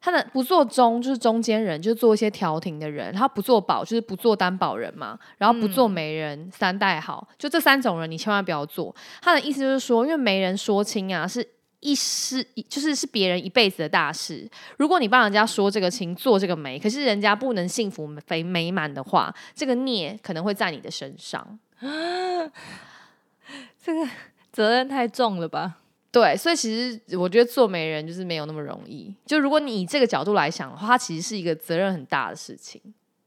[0.00, 8.94] 他的不做中就是中间人，就是做一些调停的人；他不做保就是不做担保人嘛，然后不做媒人、三代好，就这三种人你千万不要做。
[9.20, 11.46] 他的意思就是说，因为媒人说亲啊是。
[11.80, 14.50] 一世就是是别人一辈子的大事。
[14.78, 21.56] 如果你帮人家说这个亲，做这个媒，可是人家不能幸福美美满的话，这个孽可能会在你的身上。
[23.80, 24.04] 这个
[24.50, 25.76] 责任太重了吧？
[26.10, 29.14] 对，所以其实我觉得做媒人就是没有那么容易。
[29.26, 32.80] 就如果你以这个角度来想的话，它其实是一个责任很大的事情。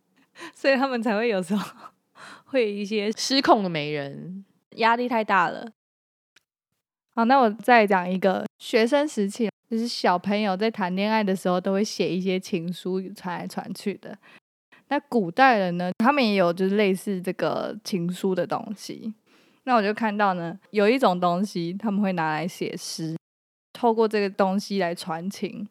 [0.56, 1.64] 所以他们才会有时候
[2.46, 4.44] 会有一些失控的媒人，
[4.78, 5.72] 压力太大了。
[7.14, 14.18] 好，那我再讲一个学生时期，就是小朋友在谈恋爱的时候都会写一些情书传来传去的。
[14.88, 19.14] 那古代人呢，他们也有就是类似这个情书的东西。
[19.72, 23.16] 那我就看到呢，有一种东西他们会拿来写诗，
[23.72, 25.66] 透过这个东西来传情。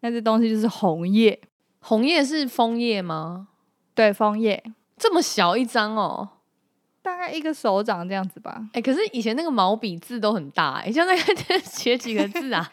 [0.00, 1.40] 那这东西就是红叶，
[1.78, 3.46] 红叶是枫叶吗？
[3.94, 4.60] 对，枫叶，
[4.96, 6.30] 这么小一张哦。
[7.00, 8.68] 大概一个手掌这样子吧。
[8.72, 12.72] 哎、可是以前那个毛笔字都很大、哎，像那个 写几个字啊？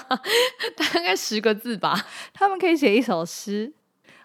[0.78, 1.94] 大概十个字吧。
[2.32, 3.70] 他们可以写一首诗。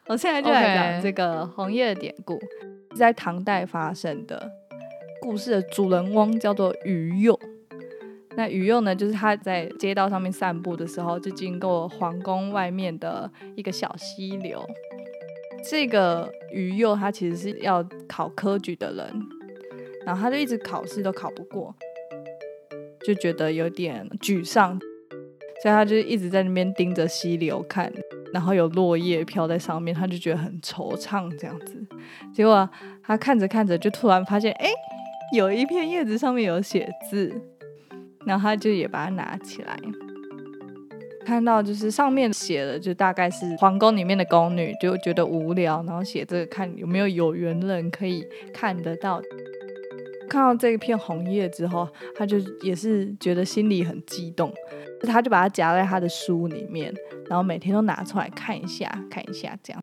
[0.05, 2.39] 我现在就来讲这个红叶的典故，
[2.91, 4.49] 是在唐代发生的。
[5.21, 7.39] 故事的主人翁叫做于右。
[8.35, 14.65] 那于右呢，就是他在街道上面散步的时候，就经过皇宫外面的一个小溪流。
[15.69, 19.13] 这个于右他其实是要考科举的人，
[20.05, 21.75] 然后他就一直考试都考不过，
[23.05, 24.79] 就觉得有点沮丧。
[25.61, 27.91] 所以他就一直在那边盯着溪流看，
[28.31, 31.85] 然后有落叶飘在上面，他就觉得很惆怅这样子。
[32.33, 32.69] 结果
[33.03, 34.69] 他看着看着，就突然发现，哎，
[35.35, 37.33] 有一片叶子上面有写字，
[38.25, 39.77] 然后他就也把它拿起来。
[41.25, 49.21] 看到就是上面写的，就大概是皇宫里面的宫女就觉得无聊，然后写这个看有没有有缘人可以看得到。
[50.27, 54.53] 看到这一片红叶之后，他就也是觉得心里很激动，
[55.01, 56.93] 他就把它夹在他的书里面，
[57.27, 59.81] 然后每天都拿出来看一下，看一下这样。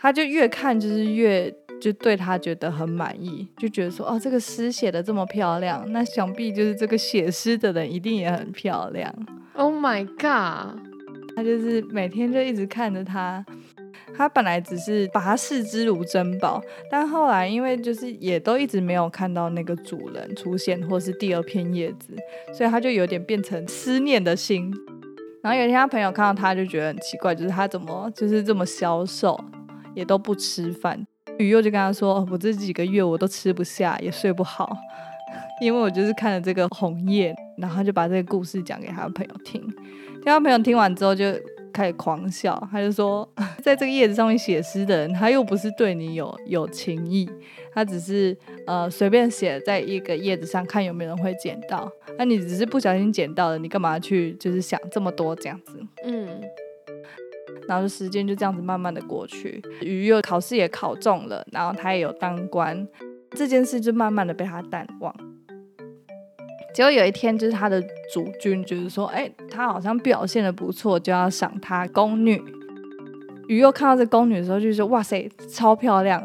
[0.00, 9.14] 他就越看就是越就对他觉得很满意，就觉得说哦，这个诗写的这么漂亮，那想必就是这个写诗的人一定也很漂亮。
[9.54, 10.78] Oh my god！
[11.36, 13.44] 他就是每天就一直看着他，
[14.16, 16.60] 他本来只是把他视之如珍宝，
[16.90, 22.12] 但后来因为就是也都一直没有看到那个主人出现，或是第二片叶子，
[22.52, 24.72] 所以他就有点变成思念的心。
[25.40, 29.38] 然后有一天他朋友看到他就觉得很奇怪，就是他怎么就是这么消瘦，
[29.94, 31.06] 也都不吃饭。
[31.38, 34.76] 雨又就跟他说：“我这几个月我都吃不下，也睡不好。
[35.62, 39.62] ”因为我就是看了这个红叶，然后就把这个故事讲给他朋友听。
[40.24, 41.24] 他朋友听完之后就
[41.72, 43.28] 开始狂笑，他就说，
[43.62, 47.28] 在这个叶子上面写诗的人，他又不是对你有有情意，
[47.72, 51.90] 他只是呃随便写在一个叶子上看有没有人会捡到。
[52.18, 55.80] 那你只是不小心捡到了，你干嘛去就是想这么多这样子？
[56.04, 56.40] 嗯。
[57.68, 62.88] 然后时间就这样子慢慢的过去，鱼又考试也考中了，然后他也有当官，
[63.32, 65.14] 这件事就慢慢的被他淡忘。
[66.74, 72.40] 结果有一天，就是他的主君，就是说，哎，他好像表现的不错，就要赏他宫女。
[73.48, 76.22] 鱼又看到这宫女的时候，就说，哇塞，超漂亮！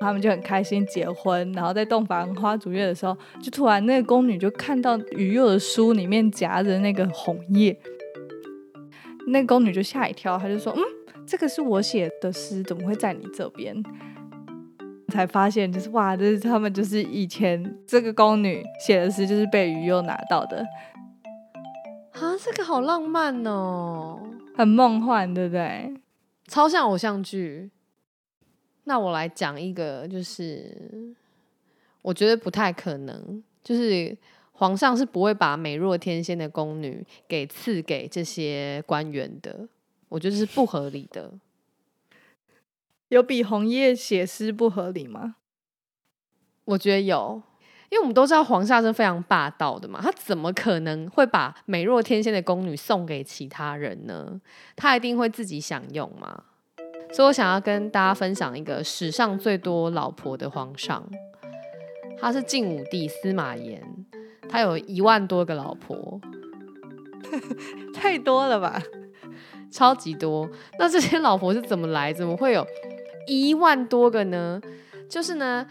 [0.00, 1.50] 他们就很开心结婚。
[1.52, 7.76] 然后在洞房花烛夜的时候，就突然那个宫女就看到鱼幼的书里面夹着那个红叶，
[9.26, 10.80] 那宫女就吓一跳，她就说，嗯，
[11.26, 13.82] 这个是我写的诗，怎么会在你这边？
[15.08, 20.64] 才发现，就是哇，这是他们就是以前这个宫女写的诗，就是被鱼又拿到的
[22.12, 24.20] 啊，这个好浪漫哦，
[24.56, 25.94] 很梦幻，对不对？
[26.48, 27.70] 超像偶像剧。
[28.84, 31.14] 那我来讲一个，就是
[32.02, 34.16] 我觉得不太可能，就是
[34.64, 39.68] 皇上是不会把美若天仙的宫女给赐给这些官员的，
[40.08, 41.30] 我觉得是不合理的。
[43.08, 45.36] 有比红叶写诗不合理吗？
[46.64, 47.42] 我觉得有，
[47.90, 54.40] 因为我们都知道皇上是非常霸道的嘛，他怎么可能会把美若天仙的宫女送给其他人呢？
[54.74, 56.44] 他一定会自己享用嘛。
[57.12, 61.06] 所以我想要跟大家分享一个史上最多老婆的皇上，
[62.18, 63.86] 他是晋武帝司马炎，
[64.48, 66.20] 他有一万多个老婆，
[67.94, 68.82] 太多了吧？
[69.70, 70.48] 超级多。
[70.78, 72.12] 那这些老婆是怎么来？
[72.12, 72.64] 怎么会有？
[73.26, 74.60] 一万多个呢，
[75.08, 75.66] 就是呢，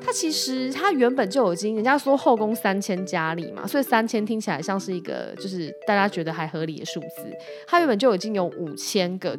[0.00, 7.36] 他其实他原本就已经，人家说后宫三千佳丽嘛，所以三千听起来像是一个就是大家觉得还合理的数字。
[7.66, 9.36] 他原本就已经有五千个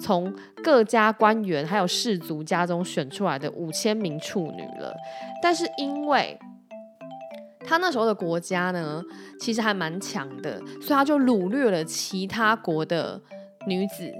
[0.00, 4.92] 从各家官员还有士族家中选出来的五千名处女了，
[5.40, 6.36] 但是因为
[7.64, 9.02] 他那时候的国家呢，
[9.38, 13.20] 其实还蛮强的，所以他就掳掠了其他国的
[13.66, 14.12] 女子。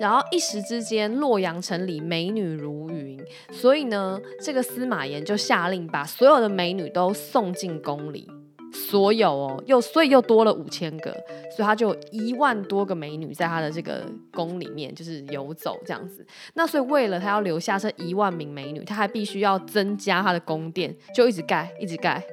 [0.00, 8.26] 然后一时之间，洛阳城里美女如云，所以呢，这个司马炎就下令把所有的美女都送进宫里，
[8.72, 11.12] 所有哦，又所以又多了五千个，
[11.54, 14.02] 所以他就一万多个美女在他的这个
[14.32, 16.26] 宫里面就是游走这样子。
[16.54, 22.24] 那所以为了他要留下这一万名美女，他还必须要增加他的宫殿，就一直盖，一直盖，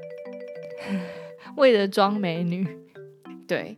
[1.57, 2.67] 为了装美女，
[3.47, 3.77] 对。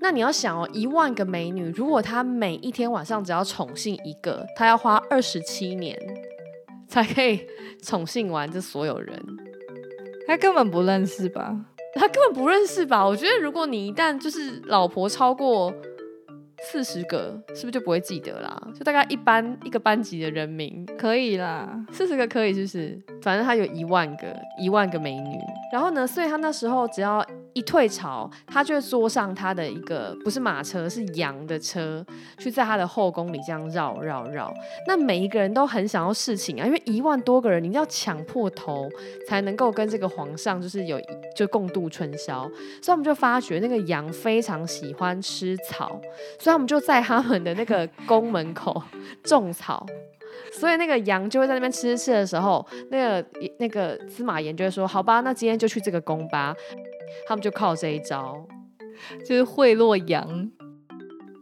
[0.00, 5.94] 那你要想哦，一万个美女，如果她每一天晚上只要宠幸一个，她要花二十七年
[6.88, 7.46] 才可以
[7.82, 9.22] 宠幸完这所有人。
[10.26, 11.54] 他根本不认识吧？
[11.94, 13.06] 他根本不认识吧？
[13.06, 15.72] 我觉得如果你一旦就是老婆超过。
[16.62, 18.60] 四十个是不是就不会记得啦？
[18.74, 23.00] 就大概一班一个班级的人名可以啦，四十个可以，就是？
[23.22, 25.38] 反正他有一万个一万个美女，
[25.72, 32.04] 然后呢，所以他那时候只要一退朝，他就会坐上他的一个不是马车是羊的车，
[32.38, 34.52] 去在他的后宫里这样绕绕绕。
[34.86, 38.88] 那每一个人都很想要侍寝啊，因为一万多个人，你一定要抢破头
[39.26, 41.00] 才能够跟这个皇上就是有
[41.34, 42.48] 就共度春宵。
[42.82, 46.00] 所以我们就发觉那个羊非常喜欢吃草，
[46.38, 46.50] 所以。
[46.50, 48.82] 他们就在他们的那个宫门口
[49.22, 49.86] 种草，
[50.52, 53.24] 所以那个羊就会在那边吃吃的时候，那个
[53.58, 56.52] 那个司马炎就会说：“好吧，那今天就去这个宫吧。”
[57.26, 58.46] 他们就靠这一招，
[59.26, 60.50] 就是贿赂羊。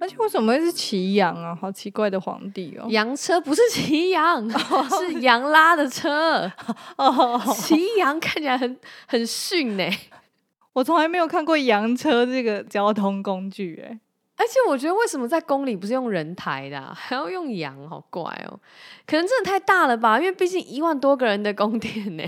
[0.01, 1.53] 而且为什么会是骑羊啊？
[1.53, 2.87] 好奇怪的皇帝哦！
[2.89, 4.49] 羊车不是骑羊，
[4.91, 6.49] 是羊拉的车。
[6.97, 9.85] 哦，骑羊看起来很很逊呢、
[10.73, 13.99] 我从来没有看过羊车这个交通工具，哎，
[14.37, 17.77] 而且我觉得为什么在宫里不是用人抬的、啊，还要用羊？
[17.89, 18.61] 好怪哦！
[19.05, 20.17] 可能真的太大了吧？
[20.21, 22.23] 因为毕竟一万多个人的宫殿呢、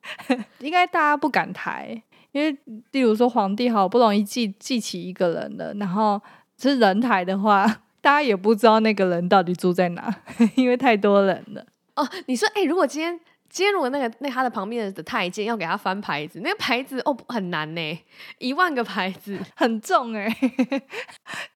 [0.60, 2.02] 应该大家不敢抬，
[2.32, 2.56] 因为
[2.92, 6.20] 例如说皇帝好不容易记记起一个人了，然后
[6.58, 7.66] 是人台的话，
[8.00, 10.14] 大家也不知道那个人到底住在哪，
[10.56, 11.66] 因为太多人了。
[11.96, 13.18] 哦，你说，哎、如果今天
[13.48, 17.98] 今天如果那个那他的旁边的太监要给他翻牌子，那个牌子哦很难呢，
[18.38, 20.28] 一万个牌子 很重哎、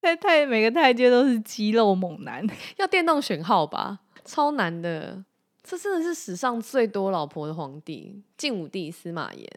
[0.02, 2.44] 太太每个太监都是肌肉猛男，
[2.78, 5.24] 要电动选号吧，超难的。
[5.62, 9.48] 这真的是史上最多老婆的皇帝，晋武帝司马炎。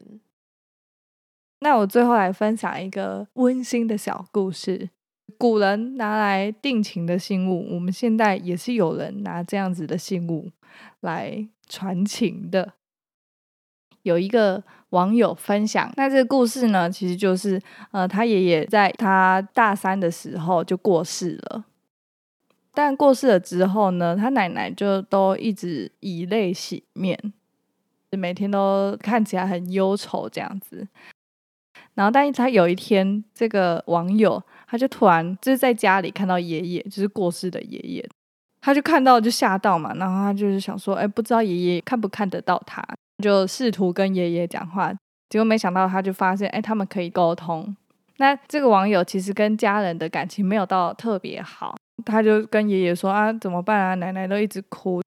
[1.60, 4.90] 那我最后来分享一个温馨的小故事。
[5.38, 10.52] 古人拿来定情的信物，我们现在也是有人拿这样子的信物
[11.02, 12.74] 来传情的。
[14.04, 21.66] 有一个网友分享，那这个故事呢，其实就是呃，他爷爷在他大三的时候就过世了，
[22.74, 27.34] 但过世了之后呢，他奶奶就都一直以泪洗面，
[28.12, 30.88] 每天都看起来很忧愁这样子。
[31.98, 38.08] 然后，但是他有一天，这个网友他就突然就是在家里看到爷爷，就是过世的爷爷，
[38.62, 42.86] 他就看到就吓到嘛，然后他就是想说，哎，不知道爷爷看不看得到他，
[43.24, 44.94] 就试图跟爷爷讲话，
[45.28, 47.76] 结果没想到他就发现，哎，他们可以沟通。
[48.18, 51.76] 那这个网友其实跟家人的感情没有到特别好，
[52.06, 53.96] 他就跟爷爷说啊，怎么办啊？
[53.96, 55.02] 奶奶都一直哭，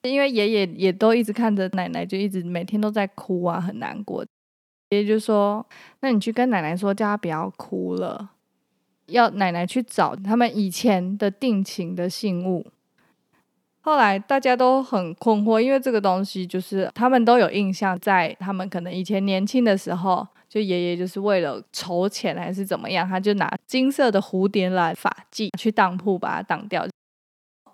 [0.00, 4.24] 因为爷爷也都一直看着奶奶，就一直每天都在哭啊，很难过。
[4.90, 5.66] 爷爷就说
[6.00, 8.30] ：“那你去跟奶奶说，叫她不要哭了，
[9.06, 12.66] 要奶奶去找他们以前的定情的信物。”
[13.80, 26.84] 后来大家都很困惑，因为这个东西就是他们都有印象，在他们可能以前年轻的时候，就爷爷就是为了筹钱还是怎么样，他就拿金色的蝴蝶兰发髻去当铺把它当掉。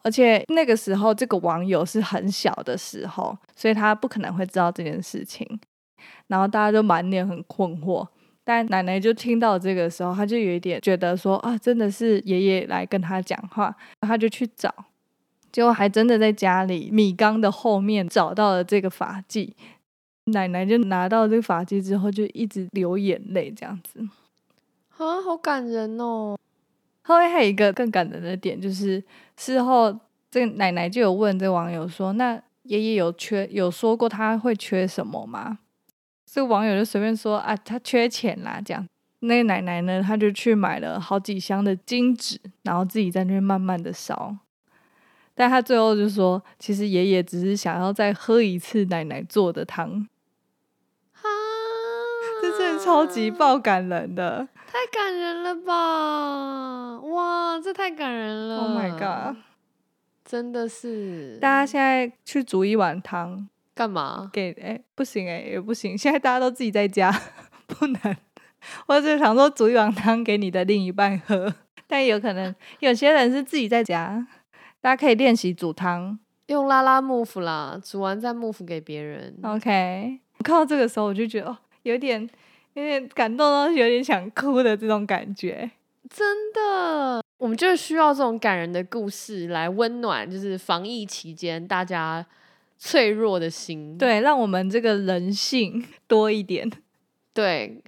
[0.03, 5.61] 而且那个时候，这个网友是很小的时候，所以他不可能会知道这件事情。
[6.27, 8.07] 然后大家就满脸很困惑，
[8.45, 14.75] 但奶奶就听到这个时候，她就有一点觉得说啊，真的是爷爷来跟她讲话，她就去找，
[15.51, 19.53] 结果还真的在家里米缸的后面找到了这个发髻。
[20.27, 23.99] 奶奶就拿到这个发髻之后，就一直流眼泪，这样子。
[24.97, 26.39] 啊，好感人哦！
[27.03, 29.03] 后面还有一个更感人的点，就是
[29.37, 29.93] 事后
[30.31, 35.59] 这个奶奶就有问这个网友说：“那爷爷有缺有说过他会缺什么吗？”
[36.35, 38.89] 这个网友就随便说：“啊，他缺钱啦。”这样，
[39.21, 44.35] 那个奶奶呢，她就去买了好几箱的金纸，然后自己在那边慢慢的烧。
[45.35, 50.09] 但他最后就说：“其实爷爷只是想要再喝一次奶奶做的汤。
[51.13, 51.21] 啊，
[52.41, 54.49] ”这真的超级爆感人的。
[54.67, 56.99] 太感人了吧！
[57.01, 59.37] 哇，这太感人了 Oh my god！
[60.25, 61.37] 真的是。
[61.39, 64.31] 大家现在去煮一碗汤，干嘛？
[64.33, 67.11] 给哎、不行哎、也不行，现在大家都自己在家，
[67.67, 68.17] 不能。
[68.87, 71.53] 我只是想说煮一碗汤给你的另一半喝，
[71.89, 74.27] 但有可能有些人是自己在家，
[74.81, 76.19] 大家可以练习煮汤。
[76.47, 79.37] 用拉拉木夫啦，煮完再木夫给别人。
[79.43, 82.21] OK，我看到这个时候我就觉得哦，有点
[82.75, 85.71] 有点感动到有点想哭的这种感觉。
[86.09, 92.25] 真的，我们就是需要这种感人的故事来温暖，就是防疫期间大家
[92.85, 93.97] 脆弱的心。
[93.97, 96.69] 对，让我们这个人性 多一点，
[97.33, 97.81] 对，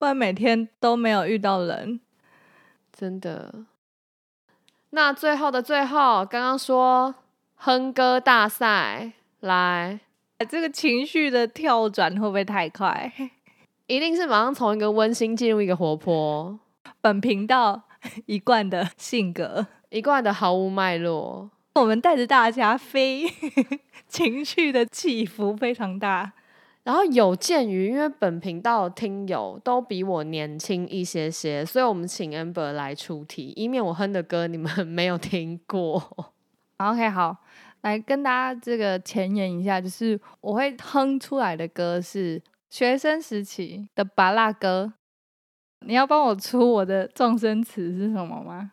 [0.00, 2.00] 不然每天都没有遇到人。
[2.92, 3.64] 真的。
[4.90, 7.14] 那最后的最后，刚刚说
[7.54, 10.00] 哼歌大赛，来，
[10.50, 13.12] 这个情绪的跳转会不会太快？
[13.86, 16.58] 一定是马上从一个温馨进入一个活泼，
[17.00, 17.84] 本频道
[18.26, 21.48] 一贯的性格，一贯的毫无脉络。
[21.74, 23.26] 我们带着大家飞，
[24.06, 26.32] 情绪的起伏非常大。
[26.84, 36.34] 然后有鉴于，因为本频道的听友都比我年轻一些些，所以我们请 Amber 来出题，以免我哼的歌你们 没有听过。
[36.78, 37.36] OK，好，
[37.82, 44.92] 来跟大家这个前言一下，就是我会哼出来的歌是学生时期的巴拉歌。
[45.86, 48.72] 你要帮我出我的撞声词是什么吗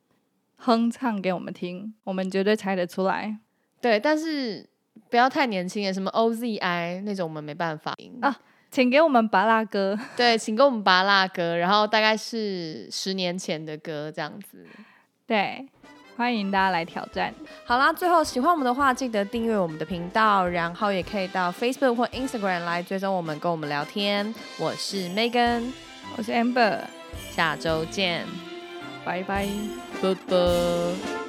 [0.63, 3.35] 哼唱给我们听，我们绝对猜得出来。
[3.81, 4.69] 对，但是
[5.09, 8.37] 不要太年轻了，什么 OZI 那种我们没办法啊
[8.69, 9.97] 请给我们拔蜡歌。
[10.15, 14.65] 对，请给我们拔蜡歌，然后大概是十年前的歌这样子。
[15.25, 15.67] 对，
[16.15, 17.33] 欢迎大家来挑战。
[17.65, 24.33] 好啦，最后喜欢我们的话，记得订阅我们的频道，然后也可以到 Facebook 或 Instagram 来追踪我们，跟我们聊天。
[24.59, 25.71] 我是 Megan，
[26.15, 26.79] 我是 Amber，
[27.31, 28.25] 下周见，
[29.03, 29.47] 拜拜。
[30.01, 31.20] 拜拜。